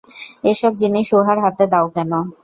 [0.43, 2.11] এ-সব জিনিস উহার হাতে দাও কেন?